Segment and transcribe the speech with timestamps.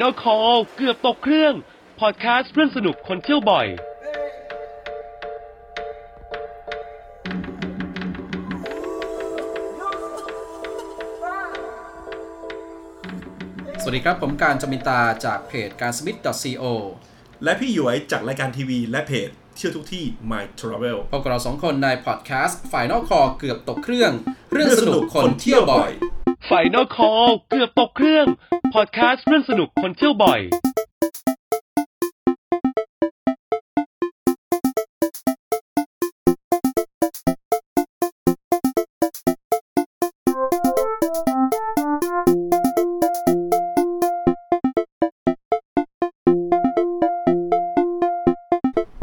[0.00, 1.54] นอลคอลเกือบตกเครื่อง
[2.00, 3.66] พอดแคสต์เรื่องสนุกคนเที่ยวบ่อย
[13.84, 16.64] สวัสดีครับ ผมการจมินตาจากเพจการสมิธ .co
[17.44, 24.12] และพี่หยวยจากรายการทีวีและเพจเที่ยวทุกที่ My Travel พบกับเราสองคนในพอดแคสต์ Final Call เกือบตกเครื่อง
[24.52, 25.92] เรื่องสนุกคนเที่ยวบ่อย
[26.46, 28.26] Final Call เกือบตกเครื่อง
[28.74, 30.40] พอดแคสต์เรื่องสนุกคนเที่ยวบ่อย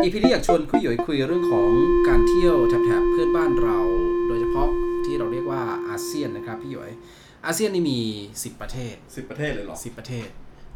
[0.03, 1.71] EP นี้อยากชวนคุยหยวยคุยเรื่องของ
[2.07, 3.79] การเที่ยวแถบๆเพื่อนบ้านเรา
[4.27, 4.69] โดยเฉพาะ
[5.05, 6.91] ที่เราเรียกว่าอาเซียนนะครับพี่หยวย
[7.45, 7.99] อาเซียนนี่มี
[8.33, 10.29] 10 ประเทศ 10 ประเทศเลยเหรอ 10 ประเทศ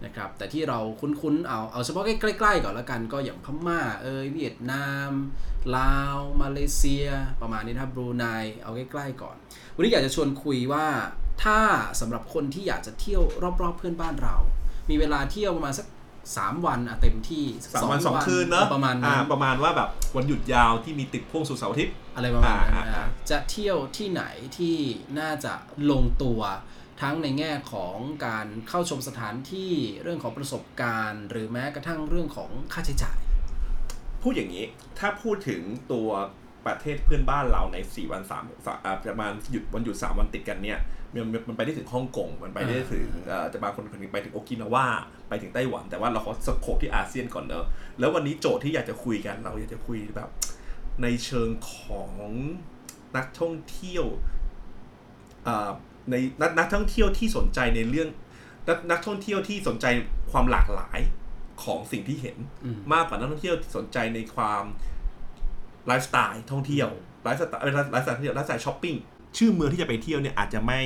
[0.06, 5.11] นะครับ แต่ที่เราคุ้นๆ เอา เอาเฉพาะใกล้ๆก่อนแล้วกัน ก็อย่างพม่า เอยเวียดนาม
[5.78, 7.08] ลาว มาเลเซีย
[7.41, 8.25] ประมาณนี้นะครับบรูไน
[8.64, 9.36] เอาใกล้ๆก่อน
[9.75, 10.86] วันนี้อยากจะชวนคุยว่า
[11.44, 11.59] ถ้า
[12.00, 13.23] สำหรับคนที่อยากจะเที่ยว
[13.61, 14.36] รอบๆเพื่อนบ้านเรา
[14.89, 15.88] มีเวลาเที่ยวประมาณสัก
[16.32, 24.24] 3วันอะเต็มที่สามวันสองคืนเนอะประมาณนั้อ่านประมาณว่าแบบวันหยุดยาวที่มีติดพ่วงสุดเสาร์อาทิตย์อะไรประมาณนั้นอ่านะอ่าจะเที่ยวที่ไหน
[24.58, 24.78] ที่
[25.20, 25.54] น่าจะ
[25.92, 26.42] ลงตัว
[27.02, 33.18] ทั้งในแง่ของการเข้าชมสถานที่เรื่องของประสบการณ์ หรือแม้กระทั่งเรื่องของค่าใช้จ่าย
[34.22, 34.66] พูดอย่างนี้
[35.00, 36.10] ถ้าพูดถึงตัว
[36.66, 40.80] ประเทศเพื่อนบ้านเราใน 4 วัน3อ่าประมาณหยุดวันหยุด 3 วันติดกันเนี่ย
[41.14, 43.83] มันมันไปได้ถึงฮ่องกงมันไปได้ถึงเอ่อจะบางคน
[44.14, 44.88] ไปถึงโอกินาวา
[45.30, 47.66] ไปถึงไต้หวัน แต่ว่าเราขอ scope ที่อาเซียนก่อนเนอะ
[48.00, 50.30] แล้ววันนี้โจทย์ที่อยากจะคุยกันเราอยากจะคุยแบบ
[51.02, 52.11] ในเชิงของ
[53.17, 54.06] นักท่องเที่ยว
[55.47, 55.69] อ่า
[56.12, 58.09] ในนักนักท่องเที่ยวที่สนใจในเรื่อง
[58.68, 59.85] นักนักท่องเที่ยวที่สนใจ
[60.31, 61.00] ความหลากหลาย
[61.63, 64.63] ของสิ่งที่เห็นอืมมากกว่านักท่องเที่ยวที่สนใจในความ
[65.88, 66.90] ไลฟ์สไตล์ท่องเที่ยว
[67.23, 68.96] ไลฟ์สไตล์ไลฟ์สไตล์ท่องเที่ยวไลฟ์สไตล์ช้อปปิ้ง
[69.38, 70.82] ชื่อเมืองที่จะไปเที่ยวเนี่ยอาจจะไม่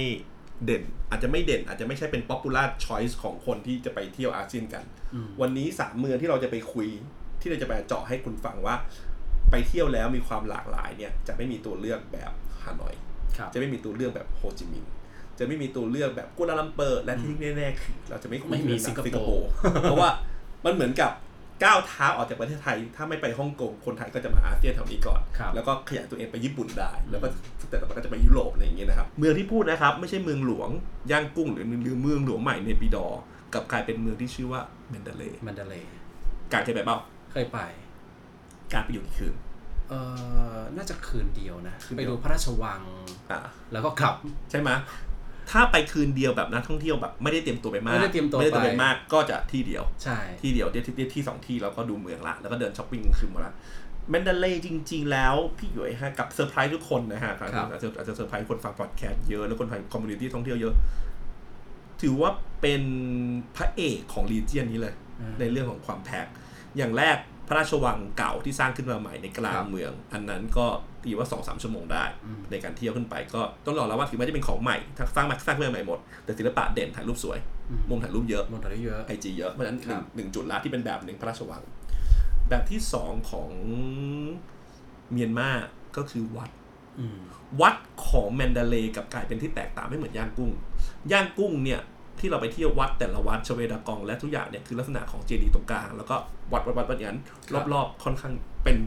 [0.65, 4.83] เด่นอาจจะไม่เด่น อาจจะไม่ใช่เป็น popular choice ของคนที่จะไปเที่ยวอาเซียนกัน
[5.41, 6.87] วันนี้สามเมืองที่เราจะไปคุย
[7.41, 8.75] ที่เราจะไปเจาะให้คุณฟังว่า
[9.51, 12.31] ไปเที่ยวแล้วมีความหลากหลายเนี่ยจะไม่มีตัวเลือกแบบ
[12.63, 12.95] ฮานอย
[13.37, 14.91] ครับจะไม่มีตัวเลือกแบบโฮจิมินห์
[15.39, 19.47] จะไม่มีตัวเลือกแบบกัวลาลัมเปอร์ และที่แน่ๆคือเราจะไม่คุยไม่มีเรื่องสิงคโปร์สิงคโปร์
[19.81, 20.09] เพราะว่า
[20.65, 21.11] มันเหมือนกับ
[21.63, 27.27] ก้าวเท้าออกจากประเทศไทย ถ้าไม่ไปฮ่องกงคนไทยก็จะมาอาเซียนแถวนี้ก่อนครับแล้วก็ขยายตัวเองไปญี่ปุ่นได้ แล้วก็
[27.69, 30.69] แต่ต่อไปก็จะไปยุโรปอะไรอย่างเงี้ยนะครับเมืองที่พูดนะครับ ไม่ใช่เมืองหลวง
[31.11, 33.21] ย่างกุ้งหรือหรือเมืองหลวงใหม่ในปีดอร์
[33.53, 35.93] กลับกลายเป็นเมืองที่ชื่อว่าเมนเดเลย์มันเดเลย์
[36.51, 36.97] การเคยไปเปล่า
[37.31, 37.59] เคยไป
[38.73, 39.35] การไปอยู่กี่คืน
[39.89, 39.99] เอ่
[40.55, 42.81] อน่าจะคืนเดียวนะคืนไปเดียวดูพระราชวัง
[43.31, 43.39] อ่า
[43.71, 44.15] แล้วก็กลับ
[44.51, 44.69] ใช่ไหม
[45.51, 53.53] ถ้าไปคืนเดียวแบบนักท่องเที่ยวแบบไม่ได้เตรียมตัวไปมากไม่ได้เตรียมตัวไม่ได้เตรียมไปไปมากก็จะที่เดียว ใช่ที่เดียวที่ที่ที่สองที่แล้วก็ดูเมืองละแล้วก็เดินช้อปปิ้งกลางคืนหมดละ
[54.09, 60.73] แมนเดเลย์จริง ๆ แล้วพี่หยวยฮะกับเซอร์ไพรส์ทุกคนนะฮะอาจจะอาจจะอาจจะเซอร์ไพรส์คนฟังพอดแคสต์เยอะแล้วคนฟัง community ท่องเที่ยวเยอะ
[62.01, 62.31] ถือว่า
[62.61, 62.81] เป็น
[63.55, 66.25] พระเอกของ region นี้เลยอืมในเรื่องของความแพง
[66.77, 70.65] อย่างแรก พระราชวังเก่าที่สร้างขึ้นมาใหม่ในกลาครังบเมือง อันนั้นก็
[71.03, 81.63] ตีว่าสองสามชั่วโมงได้อืมในการเที่ยวขึ้นไปก็ต้องรองรับว่าถึงแม้จะเป็นของใหม่ถ้าสร้างมาสร้างขึ้นมาใหม่หมด แต่ศิลปะเด่นถ่ายรูปสวยอืมมุมถ่ายรูปเยอะมนตรีเยอะ IG เยอะเพราะฉะนั้นหครันึ่งบหนึ่งจุดละที่เป็นแบบหนึ่งพระราชวัง
[82.49, 83.49] แบบที่สองของ
[85.11, 85.49] เมียนมา
[85.97, 86.51] ก็คือวัด
[86.99, 87.17] อืม
[87.61, 87.75] วัด
[88.07, 90.51] ของแมนดาเลย์กับกลายเป็นที่แตกต่างไม่เหมือนย่างกุ้ง
[91.11, 91.81] ย่างกุ้งเนี่ย
[92.19, 96.15] ที่เราไปเที่ยววัดแต่ละวัดชเวดากองและทุกอย่างเนี่ยคือลักษณะของเจดีย์ตรงกลาง แล้วก็
[96.53, 97.21] วัดวัดวัดวัดอย่างนั้น
[97.73, 98.33] รอบๆค่อนข้าง
[98.63, 98.77] เป็น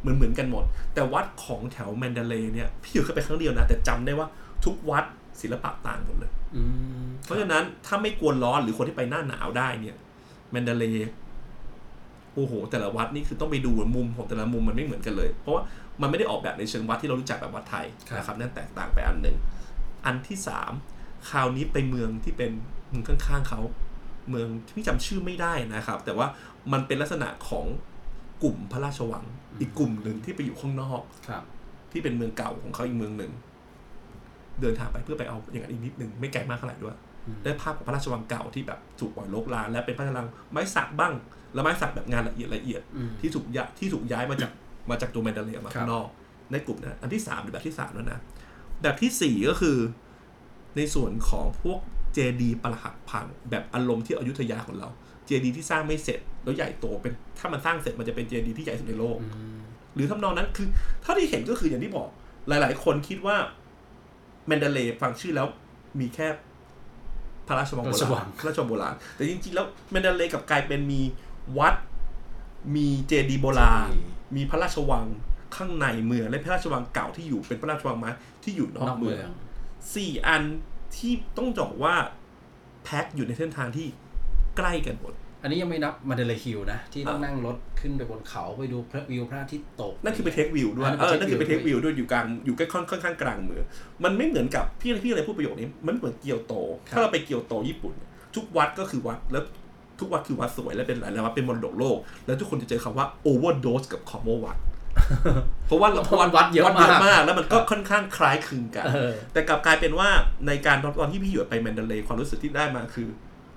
[0.00, 4.28] เหมือนเหมือนกันหมด แต่วัดของแถวแมนดาเลย์เนี่ยพี่อยู่เคยไปครั้งเดียวนะ แต่จำได้ว่า
[4.64, 5.04] ทุกวัด
[5.40, 6.62] ศิลปะต่างหมดเลยอื
[7.02, 9.96] มเพราะฉะนั้นถ้าไม่กลัวร้อนหรือคนที่ไปหน้าหนาวได้เนี่ย
[10.50, 11.10] แมนดาเลย์
[12.34, 15.62] โอ้โห แต่ละวัดนี่คือต้องไปดูมุมของแต่ละมุมมันไม่เหมือนกันเลย เพราะว่า
[16.00, 17.86] มันไม่ได้ออกแบบในเชิงวัดที่เรารู้จักแบบวัดไทย
[18.16, 19.36] นะครับนั่นแตกต่างไปอันหนึ่ง
[20.06, 20.72] อันที่สาม
[21.30, 22.52] คราวนี้ไปเมืองที่เป็น
[22.88, 23.60] เมืองข้างๆเขา
[24.30, 26.26] เมืองที่จำชื่อไม่ได้นะครับ แต่ว่า
[26.72, 27.66] มันเป็นลักษณะของ
[28.42, 29.24] กลุ่มพระราชวัง
[29.60, 31.42] อีกกลุ่มหนึ่งที่ไปอยู่ข้างนอกครับ
[31.92, 33.32] ที่เป็นเมืองเก่าของเขาอีกเมืองหนึ่ง
[34.60, 36.96] เดินทางไปเพื่อไปเอาอย่างนั้นอีกนิดหนึ่งไม่ไกลมากเท่าไหร่ด้วย
[37.26, 41.12] อืมได้ภาพของพระราชวังเก่าที่แบบถูกปล่อยโลกลานและเป็นพระราชวังไม้สักบ้าง
[41.54, 44.50] แล้วไม้สักแบบงานละเอียดละเอียดอืมที่ถูกย้ายที่ถูกย้ายมาจาก
[44.90, 46.08] มาจากตัวแมนดาเลียมาครับข้างนอก
[46.52, 48.20] ในกลุ่มนั้นอันที่สามหรือแบบที่สามแล้วนะ
[48.82, 49.76] แบบที่สี่ก็คือ
[50.76, 51.78] ในส่วนของพวก
[52.14, 54.88] เจดีย์ประหักพังแบบอารมณ์ที่อยุธยาของเรา
[55.26, 59.28] เจดีย์ที่สร้างไม่เสร็จแล้วใหญ่โตเป็นถ้ามันสร้างเสร็จมันจะเป็นเจดีย์ที่ใหญ่สุดในโลกอื
[59.58, 59.62] ม
[59.94, 60.68] หรือทำนองนั้นคือ
[61.02, 62.08] เท่าที่เห็นก็คืออย่างที่บอก
[62.48, 63.36] หลาย ๆ คนคิดว่า
[64.46, 65.46] แมนดาเลย์ฟังชื่อแล้ว
[66.00, 66.26] มีแค่
[67.46, 71.00] พระราชวังโบพระราชวัรางณพระราชวังโบราณ แต่จริง ๆ แล้วแมนเดเลย์กลับกลายเป็นมี
[71.58, 71.74] วัด
[72.76, 73.90] มีเจดีย์โบราณ
[74.36, 75.04] มีพระราชวัง
[75.56, 78.10] ข้างในเมืองและพระราชวังเก่าที่อยู่เป็นพระราชวังไม้
[78.42, 79.30] ที่อยู่นอกนอกเมืเมือองง
[79.94, 80.42] สี่อัน
[80.96, 81.94] ที่ต้องบอกว่า
[82.84, 83.86] แพ็คอยู่ในเส้นทางที่
[84.56, 93.64] ใกล้กันหมด อันนี้ยังไม่นับ Mandalay Hill นะ ที่ต้องอ่านั่งรถขึ้นไปบนเขาไปดูพระวิวพระอาทิตย์ตก นั่นคือไป take view ด้วยอันนั้นเออไปนั่นคือไปเทเทคควิวิววด้วยอยู่กลางอยู่ใกล้ค่อนค่อนข้างกลางเมือง
[94.04, 96.54] มันไม่เหมือนกับพี่พี่อะไรพูดประโยคนี้ มันเหมือนเกียวโต
[96.92, 97.94] ถ้าเราไปเกียวโตญี่ปุ่น
[98.34, 99.44] ทุกวัดก็คือวัดแล้ว
[100.00, 104.71] ทุกวัดคือวัดสวยและเป็นหลายๆวัดเป็นมรดกโลก แล้วทุกคนจะเจอคำว่า overdose กับ common วัดเพราะว่า
[105.66, 105.88] เพราะว่า
[106.36, 110.08] วัดเยอะวัดเยอะมากมาก แล้วมันก็ค่อนข้างคล้ายคลึงกันเออแต่กลับกลายเป็นว่า
[110.46, 113.08] ในการตอนที่พี่หยวนไปแมนเดเลย์ความรู้สึกที่ได้มาคือ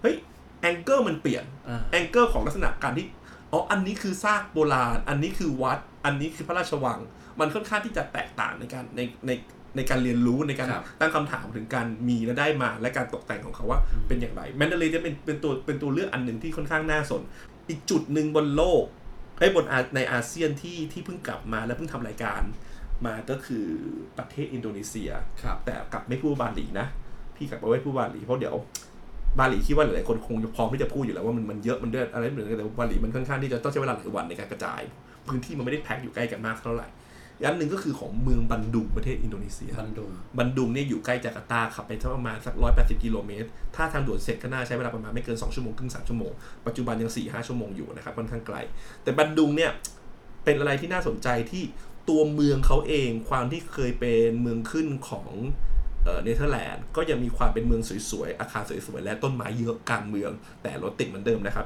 [0.01, 0.15] เฮ้ย
[0.61, 3.05] แองเกิลมันเปลี่ยนอ่าแองเกิลของลักษณะการที่
[3.51, 6.99] อ๋ออันนี้คือซากโบราณ อันนี้คือวัด อันนี้คือพระราชวัง
[7.39, 9.31] มันค่อนข้างที่จะแตกต่างในการในใน
[9.75, 17.21] ในการเรียนรู้ในการครับตั้งคำถามถึงการมีและได้มาและการตกแต่งของเขาว่าเป็นอย่างไรแมนเดเลย์จะเป็นเป็นตัวเป็นตัวเลือกอันหนึ่งที่ค่อนข้างน่าสน
[17.69, 18.83] อีกจุดหนึ่งบนโลก
[19.39, 22.41] ไอ้ยบนอาในอาเซียนที่ที่เพิ่งกลับมาและเพิ่งทำรายการ
[23.05, 23.65] มาก็คือ
[24.17, 25.09] ประเทศอินโดนีเซีย
[25.41, 26.87] ครับแต่กลับไม่พูดบาหลีนะ
[27.35, 28.55] พี่กลับไม่พูดบาหลีเพราะเดี๋ยว
[29.39, 34.81] บาหลีคิดว่าหลายๆคนคงจะพร้อมที่จะพูดอยู่แล้วว่ามันมันเยอะมันเดือดอะไรเหมือนกันแต่ว่าบาหลีมันค่อนข้างที่จะต้องใช้เวลาหลายวันในการกระจาย
[35.27, 36.87] พื้นที่มันไม่ได้แพ็คอยู่ใกล้กันมากเท่าไหร่
[37.37, 46.31] อีกอันหนึ่งก็คือของเมืองบันดุงประเทศอินโดนีเซีย บันดุง บันดุงเนี่ยอยู่ใกล้จาการ์ตาขับไปสักประมาณสักร้อยแปดสิบกิโลเมตร ถ้าทางด่วนเสร็จก็น่าใช้เวลาประมาณไม่เกิน2ชั่วโมงครึ่งสามชั่วโมง
[46.67, 48.57] ปัจจุบันยัง4ี่ห้าชั่วโมงอยู่นะครับค่อนข้างไกล
[49.03, 49.71] แต่บันดุงเนี่ย
[50.43, 51.63] เป็นอะไรที่น่าสนใจที่
[52.09, 55.27] ตัวเมืองเขาเองความที่เคยเป็นเมืองขึ้นของ
[56.03, 60.31] เอ่อเนเธอร์แลนด์ก็ยังมีความเป็นเมืองสวยๆ อาคารสวยๆ และต้นไม้เยอะกลางเมือง
[60.63, 61.65] แต่รถติดเหมือนเดิมนะครับ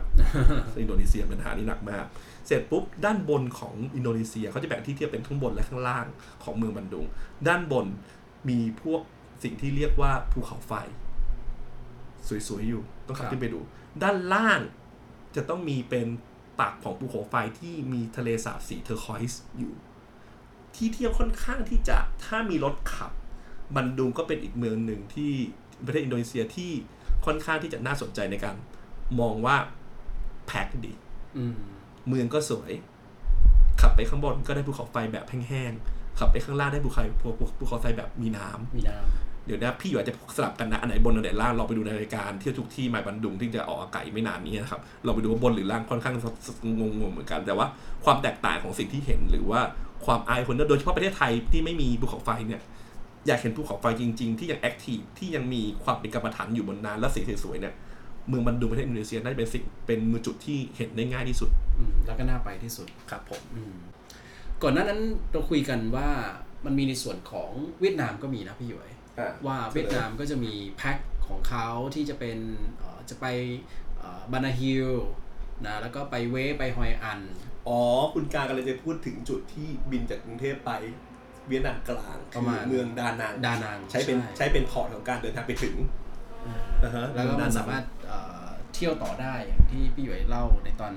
[0.82, 2.06] อินโดนีเซียเป็นปัญหานี้หนักมาก
[2.50, 6.06] เสร็จปุ๊บด้านบนของอินโดนีเซียเขาจะแบ่งที่เทียบเป็นข้างบนและข้างล่าง
[6.44, 7.06] ของเมืองบันดุง
[7.48, 7.88] ด้านบน
[8.50, 9.02] มีพวก
[9.44, 10.74] สิ่งที่เรียกว่าภูเขาไฟ
[12.48, 13.60] สวยๆอยู่ต้องขับขึ้นไปดู
[14.04, 14.60] ด้านล่าง
[15.36, 16.08] จะต้องมีเป็น
[16.60, 19.74] ปากของภูเขาไฟที่มีทะเลสาบสี turquoise อยู่
[20.76, 23.12] ที่เที่ยวค่อนข้างที่จะถ้ามีรถขับ
[23.76, 25.32] บันดุงก็เป็นอีกเมืองหนึ่งที่
[25.86, 26.72] ประเทศอินโดนีเซียที่
[27.26, 28.56] ค่อนข้างที่จะน่าสนใจในการ
[29.20, 29.58] มองว่า
[30.48, 30.94] แพ็คดี
[31.38, 31.58] อืม
[32.10, 32.72] เมืองก็สวย
[33.82, 38.98] ขับไปข้างบนก็ได้ภูเขาไฟแบบแห้งๆขับไปข้างล่างได้ภูเขาภูภูภูเขาไฟแบบมีน้ำมีน้
[39.46, 46.16] เดี๋ยวนะพี่อยู่อาจจะสลับกันนะอันไหนบนอันไหนล่างลองไปดูในรายการเที่ยวทุกที่หมายบันดุงที่จะออกอากาศอีกไม่นานนี้นะครับเราไปดูว่าบนหรือล่างค่อนข้าง
[46.80, 47.66] งงๆเหมือนกัน แต่ว่า
[48.06, 49.62] ความแตกต่างของสิ่งที่เห็นหรือว่า
[50.06, 52.62] ความอายคนโดยเฉพาะประเทศไทยที่ไม่มีภูเขาไฟเนี่ย
[53.28, 57.74] อยากเห็นภูเขาไฟจริง ๆ ที่ยังแอคทีฟที่ยังมีความเป็นกรรมฐานอยู่บนนั้นและสีสวยๆเนี่ย
[58.28, 61.69] เมืองบันดุงประเทศอินโดนีเซียน่าจะเป็นสิ่งเป็นมือจุดที่เห็นได้ง่ายที่สุดำอืม
[62.06, 63.76] แล้วก็น่าไปที่สุดครับผมอืม
[64.64, 66.10] ก่อนหน้านั้นเราคุยกันว่า
[66.66, 68.90] มันมีในส่วนของเวียดนามก็มีนะพี่หยวย
[69.48, 70.98] ว่าเวียดนามก็จะมีแพ็ค
[71.28, 72.40] ของเขาที่จะเป็น
[72.78, 73.26] เอ่อจะไป
[74.32, 74.90] Bana Hills
[75.66, 77.20] นะแล้วก็ไปเวไปฮอยอัน
[77.68, 77.80] อ๋อ
[78.14, 80.72] คุณการกำลังจะพูดถึงจุดที่บินจากกรุงเทพไป
[81.48, 85.76] เวียดนามกลางประมาณคือเมืองดานังดานังใช้เป็นใช่ใช้เป็น port ของการเดินทางไปถึง
[86.84, 87.84] นะฮะแล้วก็เองมันดนังสามารถ
[88.70, 90.94] เอ่อเที่ยวต่อได้อย่างที่พี่หยวยเล่าในตอน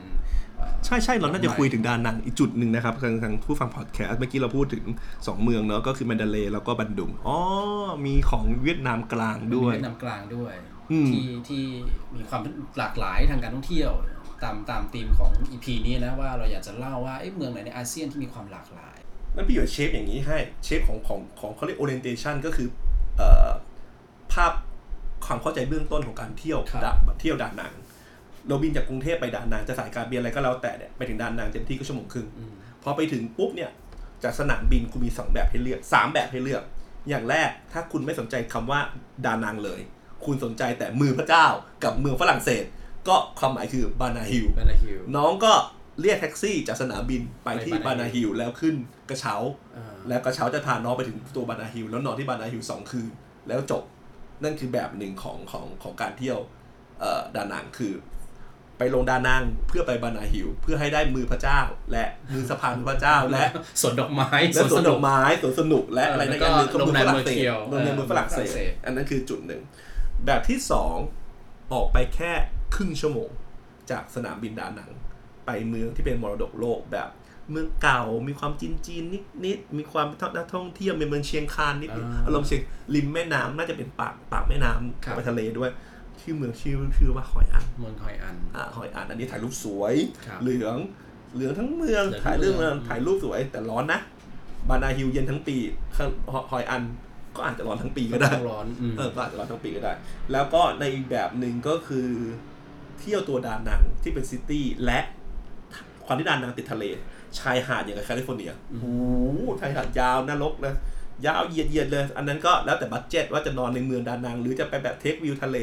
[0.57, 7.39] เอ่อใช่ใช่เราน่าจะคุยถึงดานังอีกจุดหนึ่งนะครับทางทางผู้ฟังพอดแคสต์เมื่อกี้เราพูดถึง 2 เมืองเนาะก็คือแมนดาเลย์แล้วก็บันดุงอ๋อ
[8.07, 10.55] มีของเวียดนามกลางด้วยเวียดนามกลางด้วย
[10.91, 11.65] อืมที่ที่
[12.15, 12.43] มีความ
[12.79, 13.93] หลากหลายทางการท่องเที่ยว
[14.43, 18.97] ตามตามธีมของ EP นี้นะว่าเราอยากจะเล่าว่าเอ๊ะเมืองไหนในอาเซียนที่มีความหลากหลาย
[19.35, 22.69] นั่นพี่อยู่เชฟอย่างนี้ให้เชฟของของของเขาเรียก orientation ก็คือ
[23.17, 23.51] เอ่อ
[24.33, 24.53] ภาพ
[25.27, 27.73] ความเข้าใจเบื้องต้นของการเที่ยวครับดาเที่ยวดานัง
[28.49, 32.53] เราบินจากกรุงเทพไปดานังจะสายการบินอะไรก็แล้วแต่เนี่ยไปถึงดานังเต็มที่ก็ชั่วโมงครึ่งอืม
[32.83, 33.71] พอไปถึงปุ๊บเนี่ย
[34.25, 36.63] จากสนามบินคุณมีสองแบบให้เลือกสามแบบให้เลือก
[37.09, 38.81] อย่างแรกถ้าคุณไม่สนใจคำว่า
[39.27, 39.81] ดานังเลย
[40.25, 41.47] คุณสนใจแต่มือพระเจ้า
[41.85, 42.65] กับเมืองฝรั่งเศส
[43.09, 45.53] ก็ความหมายคือบานาฮิลบานาฮิลน้องก็
[46.01, 48.75] เรียกแท็กซี่จากสนามบินไปที่ไปบา Bana นาฮิลแล้วขึ้น
[49.11, 49.35] กระเช้า
[49.77, 53.11] อ่าแล้วกระเช้าจะพาน้องไปถึงตัวบานาฮิลแล้วนอนที่บานาฮิลสองคืน
[53.49, 53.83] แล้วจบ
[54.45, 56.39] นั่นคือแบบหนึ่งของของของการเที่ยว
[57.01, 57.93] เอ่อดานังคือ
[58.79, 61.61] ไปลงดานังเพื่อไปบานาฮิลเพื่อให้ได้มือพระเจ้า
[61.93, 63.45] และมือสะพานพระเจ้าและ
[63.81, 69.63] สวนดอกไม้และสวนนุดอกไม้สวนสนุกและเอออะไรแล้ในวก็การเมืองก็โรงเมืองแรมฝรั่งเศสเมืองเที่ยวโรงแรมเมืองฝรั่งเศเออฝรั่งเศสสอันนั้นคือจุดหนึ่ง
[70.27, 70.97] แบบที่สอง
[71.73, 72.33] ออกไปแค่
[72.75, 73.31] ครึ่งชั่วโมง
[73.91, 74.91] จากสนามบินดานัง
[75.47, 77.09] ไปเมืองที่เป็นมรดกโลกแบบ
[77.51, 80.07] เมืองเก่า มีความจีนจีนๆนิดๆมีความ
[80.37, 82.63] นักท่องเที่ยวเป็นเมืองเชียงคานนิดอ่าๆอารมณ์เชียง
[82.95, 84.73] ริมแม่น้ำน่าจะเป็นปากปากแม่น้
[85.05, 85.71] ครับไปทะเลด้วย
[86.21, 89.95] ชื่อเมืองชื่อชื่อว่าฮอยอันเมืองฮอยอันอ่าฮอยอันอันนี้ถ่ายรูปสวย
[90.27, 90.77] ครับเหลือง
[91.35, 94.01] เหลืองทั้งเมืองเหลืองทั้งถ่ายเรื่องเมืองถ่ายรูปสวย แต่ร้อนนะ
[94.69, 95.57] บานาฮิลเย็นทั้งปี
[95.97, 96.09] ข้าง
[96.51, 96.83] ฮอยอัน
[97.37, 99.93] ก็อาจจะร้อนทั้งปีก็ได้ต้องร้อนอืมเออก็อาจจะร้อนทั้งปีก็ได้
[100.33, 102.09] แล้วก็ในอีกแบบหนึ่งก็คือ
[103.01, 105.01] เที่ยวตัวดานังที่เป็น city และ
[106.13, 106.85] ความที่ดานังติดทะเล
[107.39, 108.87] ชายหาดอย่างกับแคลิฟอร์เนียโอ้โห
[109.61, 110.75] ชายหาดยาวนรกนะ
[111.27, 115.57] ยาวเหยียดเหยียดเลย อันนั้นก็แล้วแต่ budget ว่าจะนอนในเมืองดานัง หรือจะไปแบบ take วิวทะเล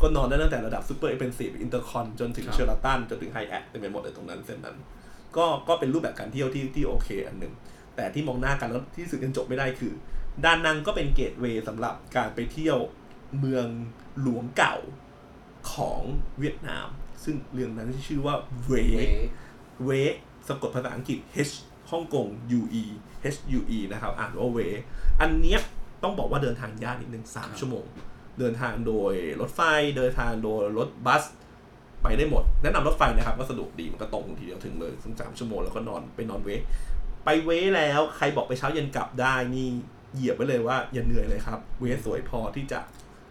[0.00, 4.76] ก็นอนได้ตั้งแต่ระดับซูเปอร์เอเ s นซีฟอินเตอร์คอนจนถึงครับเชอราตันจนถึงไฮแอทเต็มไปหมดเลยตรงนั้นเส้นนั้น
[5.36, 7.52] ก็ก็เป็นรูปแบบการเที่ยวที่ที่โอเคอันหนึ่ง
[7.96, 9.92] แต่ที่มองหน้ากันแล้วที่สึกกันจบไม่ได้คือ
[10.44, 12.78] ดานังก็เป็น gateway สำหรับการไปเที่ยว
[13.38, 13.66] เมือง
[14.20, 14.76] หลวงเก่า
[15.72, 16.02] ของ
[16.38, 16.88] เวียดนาม
[17.24, 18.34] ซึ่งเรื่องนั้นชื่อว่า
[18.66, 18.72] เว้
[19.84, 19.90] เวเว
[20.48, 21.54] สะกดภาษาอังกฤษ H
[21.90, 22.26] ฮ่องกง
[22.58, 22.84] U E
[23.34, 24.58] H U E นะครับ อ่านว่าเว
[25.20, 25.60] อันเนี้ย
[26.02, 27.84] ต้องบอกว่าเดินทางยากนิดนึงสามชั่วโมง
[28.38, 29.60] เดินทางโดยรถไฟ
[29.96, 31.24] เดินทางโดยรถบัส
[32.02, 36.50] ไปได้หมด แนะนำรถไฟนะครับก็สะดวกดีมันก็ตรงทีเดียวถึงเลยซึ่งสามชั่วโมงแล้วก็นอนไปนอนเว
[37.24, 39.68] ไปเวแล้วใครบอกไปเช้าเย็นกลับได้นี่
[40.14, 42.80] เหยียบไว้เลยว่าอย่าเหนื่อยเลยครับ เวสวยพอที่จะ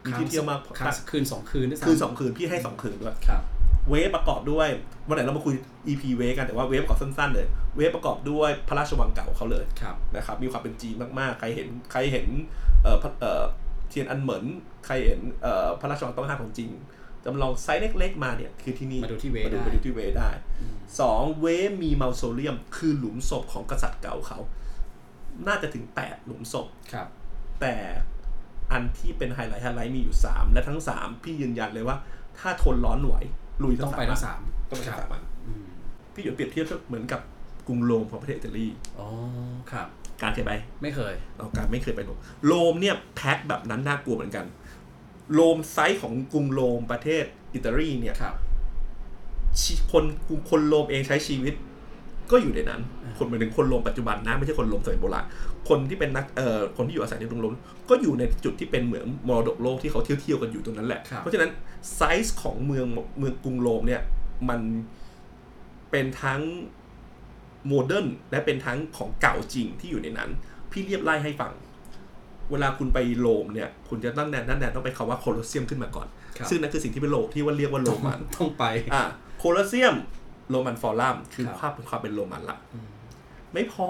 [0.06, 3.42] มีที่เที่ยวมากค้างคืนสองคืนด้วยซ้ำคือสองคืนพี่ให้สองคืนด้วยครับ
[3.90, 4.68] เว้ประกอบด้วย
[5.08, 5.54] วันไหนเรามาคุย
[5.88, 12.28] EP เวฟกันแต่ว่าเว้ประกอบสั้นๆเลย เว้ประกอบด้วยพระราชวังเก่าเขาเลยครับนะครับ มีความเป็นจีนมากๆ ใครเห็นใครเห็น
[12.84, 13.44] เอ่อพระเอ่อ
[13.90, 14.46] เทียนอันเหมิน
[14.86, 16.70] ใครเห็นเอ่อพระราชวังต้องห้ามของจริง
[17.26, 20.30] จำลองไซส์เล็กๆมาเนี่ยคือที่นี่มาดูที่เว้มาดูได้มาดูที่เว้ได้
[21.00, 24.40] สองเว้มี mausoleum คือหลุมศพของกษัตริย์เก่าเขา
[25.48, 27.08] น่าจะถึงแปดหลุมศพครับ
[27.62, 27.76] แต่
[28.72, 31.98] อันที่เป็นไฮไลท์ไฮไลท์มีอยู่3และทั้ง3พี่ยืนยันเลยว่า
[32.40, 33.16] ถ้าทนร้อนไหว
[33.64, 35.64] ลุยต้องไปทั้งสามต้องไปทั้งคสารับมอันอืม
[36.14, 37.22] พี่เดี๋ยวเปรียบเทียบเหมือนกับ
[37.68, 38.68] กรุงโรมของประเทศอิตาลี
[39.00, 39.08] อ๋อ
[39.72, 39.88] ครับ
[40.22, 44.46] การเคยไปไม่เคยเอาการไม่เคยไปโรมโรมเนี่ยแพ็คแบบนั้นน่ากลัวเหมือนกัน
[45.34, 48.34] โรมไซส์ของกรุงโรมประเทศอิตาลีเนี่ยครับ
[49.62, 50.04] ชีคน
[50.50, 51.54] คนโรมเองใช้ชีวิต
[52.32, 55.26] ก็อยู่ในนั้นอ่าคนหมายถึงคนโรมปัจจุบันนะไม่ใช่คนโรมสมัยโบราณ
[55.70, 57.56] คนที่เป็นนักเอ่อคนที่อยู่อาศัยในกรุงโรม
[57.90, 61.50] ก็อยู่ในจุดที่เป็นเหมือนมรดกโลกที่เขาเที่ยวเที่ยวๆกันอยู่ตรงนั้นแหละครับเพราะฉะนั้น
[61.96, 62.88] ไซส์ของเมือง
[63.20, 64.02] เมืองกรุงโรมเนี่ย
[64.50, 64.62] มัน
[65.92, 66.42] เป็นทั้ง
[67.68, 70.30] modern และเป็นทั้งของเก่าจริงที่อยู่ในนั้น
[70.72, 71.54] พี่เรียงไล่ให้ฟัง
[72.52, 78.64] เวลาคุณไปโรมเนี่ย คุณจะตั้งแนนตั้งแนนต้องไปคำว่าโคลอสเซียมขึ้นมาก่อนครับซึ่งนั่นคือสิ่งที่เป็นโลกที่ว่าเรียกว่าโรมันต้องไป
[78.94, 79.04] อะ
[79.40, 79.96] โคลอสเซียม
[80.50, 82.88] โรมันฟอรัมคือครับภาพเป็นความเป็นโรมันละอืม
[83.54, 83.88] ไม่พอ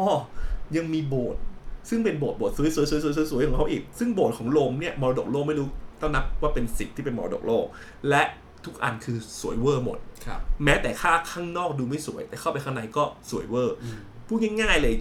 [0.75, 1.41] ยังมีโบสถ์
[1.89, 5.67] ซึ่งเป็นโบสถ์โบสถ์สวยๆๆๆๆๆของเขาอีก ซึ่งโบสถ์ของโรมเนี่ยมรดกโลกไม่รู้
[6.01, 7.65] ต้องนับว่าเป็นสิบที่เป็นมรดกโลก
[8.09, 8.23] และ
[8.65, 13.97] ทุกอันคือสวยเวอร์หมดครับแม้แต่ค่าข้างนอกดูไม่สวย แต่เข้าไปข้างในก็สวยเวอร์อืม
[14.27, 14.95] พูดง่ายๆเลย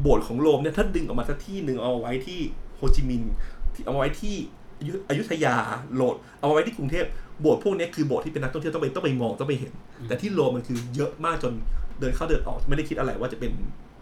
[0.00, 2.40] โบสถ์ของโรมเนี่ยถ้าดึงออกมาสักที่หนึ่งเอาไว้ที่
[2.76, 3.34] โฮจิมินห์
[3.74, 4.34] ที่เอาไว้ที่
[4.80, 5.54] อยุอยุธยา
[5.94, 7.04] โหลด เอาไว้ที่กรุงเทพ
[7.40, 9.72] โบสถ์พวกเนี้ยคือโบสถ์ที่เป็นนักท่องเที่ยวต้องไปต้องไปมองต้องไปเห็น
[10.08, 11.52] แต่ที่โรมมันคือเยอะมากจน
[12.00, 13.52] เดินเข้าเดินออกไม่ได้คิดอะไรว่าจะเป็น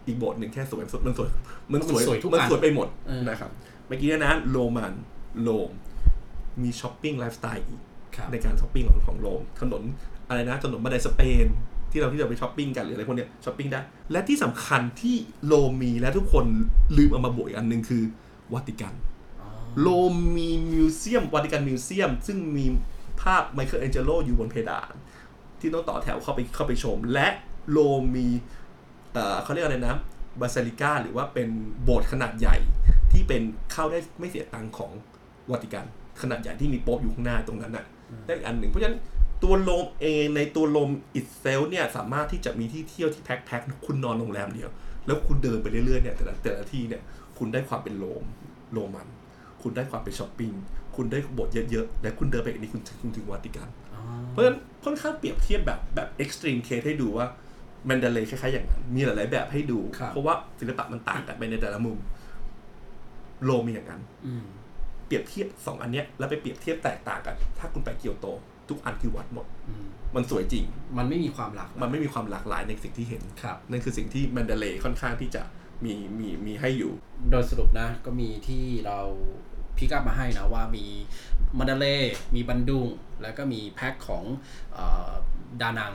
[0.07, 1.29] อีกโบสถ์หนึ่งแค่สวยมันสวยมันสวย
[1.71, 3.51] มันสวยทุกมันอันสวยไปหมดเออนะครับ
[3.87, 4.93] เมื่อกี้เนี่ยนะโรมัน
[5.43, 5.69] โรม
[6.61, 7.81] มีช้อปปิ้งไลฟ์สไตล์อีก
[8.15, 9.83] ครับในการช้อปปิ้งของของโรมถนน
[10.27, 11.45] อะไรนะถนนบันไดสเปน
[11.91, 13.79] ที่เราที่เราไปช้อปปิ้งกันหรืออะไรพวกเนี้ยช้อปปิ้งได้
[14.11, 16.45] และที่สำคัญที่โรมมีและทุกคน
[16.97, 18.03] ลืมเอามาบวกอีกอันหนึ่งคือ
[18.53, 18.93] วาติกัน
[19.41, 19.49] อ๋อ
[19.81, 22.65] โรมมี museum วาติกัน museum ซึ่งมี
[23.21, 24.93] ภาพไมเคิลแองเจโลอยู่บนเพดาน
[25.59, 27.27] ที่ต้องต่อแถวเข้าไปเข้าไปชม และ
[27.71, 28.27] โรมมี
[29.13, 29.95] เอ่อเขาเรียกอะไรนะ
[30.41, 31.47] basilica หรือว่าเป็น
[31.83, 32.57] โบสถ์ขนาดใหญ่
[33.11, 33.41] ที่เป็น
[33.71, 34.91] เข้าได้ไม่เสียตังค์ของ
[35.51, 35.85] วาติกัน
[36.21, 37.85] ขนาดใหญ่ที่มีโป๊ปอยู่ข้างหน้าตรงนั้นน่ะ
[38.25, 38.97] ได้อีกอันหนึ่งเพราะฉะนั้น
[39.43, 44.69] ตัวโรมเองในตัวโรม itself เนี่ยสามารถที่จะมีที่เที่ยวที่ pack pack ๆคุณนอนโรงแรมเดียว
[45.05, 47.01] แล้วคุณเดินไปเรื่อยๆเนี่ยแต่ละแต่ละที่เนี่ย
[47.37, 48.23] คุณได้ความเป็นโรม
[48.73, 49.07] โรมัน
[49.61, 50.51] คุณได้ความเป็นช้อปปิ้ง
[50.95, 57.27] คุณได้โบสถ์เยอะๆและคุณเดินไปอีกนิดคุณถึงคุณถึงวาติกันอ๋อเพราะฉะนั้นค่อนข้างเปรียบเทียบแบบแบบ extreme case ให้ดูว่า
[57.85, 61.97] แมนเดเลย์คล้ายๆอย่างนั้นมีหลายๆแบบให้ดูครับเพราะว่าศิลปะมันต่างกันไปในแต่ละมุม
[63.45, 64.45] โรมมีอย่างนั้นอืม
[65.05, 68.27] เปรียบเทียบสองอันเนี้ยแล้วไปเปรียบเทียบแตกต่างกัน ถ้าคุณไปเกียวโต
[68.69, 70.65] ทุกอันคือวัดหมดอืมมันสวยจริง
[70.97, 75.43] มันไม่มีความหลากหลายมันไม่มีความหลากหลายในสิ่งที่เห็นครับนั่นคือสิ่งที่แมนเดเลย์ค่อนข้างที่จะ
[75.85, 76.93] มีมีมีให้อยู่
[77.31, 78.99] โดยสรุปนะก็มีที่เรา
[79.77, 80.85] pick up มาให้นะว่ามี
[81.57, 82.87] มัณฑะเลย์มีบันดุง
[83.21, 84.23] แล้วก็มีแพ็คของ
[84.73, 84.79] เอ
[85.09, 85.11] อ
[85.61, 85.93] ดานัง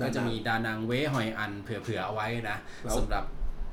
[0.00, 3.24] ดานังก็จะมีดานังเว้ฮอยอันเผื่อๆเอาไว้นะแล้วสำหรับ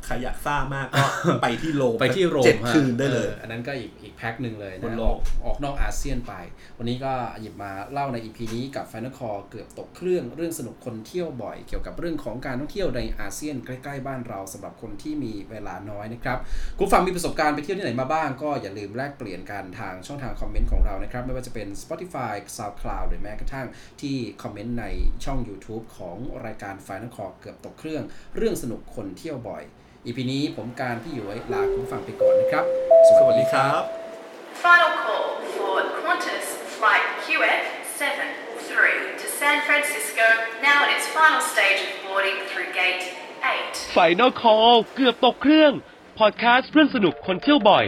[0.07, 1.05] ใครอยากทราบมากก็
[1.43, 6.33] ไปที่โรมไปที่โรมเจ็ดฮะคืนได้เลยอ๋ออันนั้นก็อีกอีกแพ็คหนึ่งเลยบนนะโลอกอกออกนอกอาเซียนไป
[6.77, 16.37] วันนี้ก็หยิบมาเล่าใน EP นี้กับ Final Call เกือบตกเครื่องเรื่องสนุกคนเที่ยวบ่อย เกี่ยวกับเรื่องของการท่องเที่ยวในอาเซียนใกล้ๆบ้านเราสำหรับคนที่มีเวลาน้อยนะครับ
[16.77, 23.67] คุณฟังมีประสบการณ์ไปเที่ยวที่ไหนมาบ้าง ก็อย่าลืมแลกเปลี่ยนกันทางช่องทางคอมเมนต์ของเรานะครับไม่ว่าจะเป็น Spotify SoundCloud หรือแม้กระทั่ง
[24.01, 24.85] ที่คอมเมนต์ใน
[25.25, 28.03] ช่อง YouTube ของรายการ Final Call เกือบตกเครื่อง
[28.35, 29.63] เรื่องสนุกคนเที่ยวบ่อย
[30.05, 32.65] อีพีนี้ผมการพี่อยู่ไว้ลาคุณผู้ฟังไปก่อนนะครับ
[33.19, 33.81] สวัสดีครับ
[34.65, 38.71] Final call for Qantas flight QF73
[39.21, 40.27] to San Francisco,
[40.69, 43.03] now in its final stage of boarding through gate
[43.41, 43.97] 8.
[43.97, 45.71] Final Call เกือบตกเครื่อง
[46.19, 47.85] พอดแคสต์เรื่องสนุกคนเที่ยวบ่อย